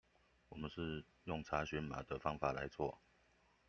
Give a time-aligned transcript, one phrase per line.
[0.49, 2.99] 我們是用查詢碼的方法來做